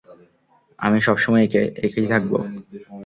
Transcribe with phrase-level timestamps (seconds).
[0.79, 1.43] আমি সবসময়
[1.85, 2.31] একই থাকব।